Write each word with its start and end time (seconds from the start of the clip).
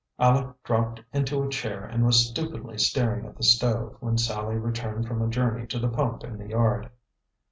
Aleck 0.17 0.55
dropped 0.63 0.99
into 1.13 1.43
a 1.43 1.49
chair 1.49 1.83
and 1.85 2.03
was 2.03 2.27
stupidly 2.27 2.75
staring 2.79 3.23
at 3.27 3.35
the 3.37 3.43
stove 3.43 3.97
when 3.99 4.17
Sallie 4.17 4.57
returned 4.57 5.07
from 5.07 5.21
a 5.21 5.29
journey 5.29 5.67
to 5.67 5.77
the 5.77 5.89
pump 5.89 6.23
in 6.23 6.39
the 6.39 6.47
yard. 6.49 6.89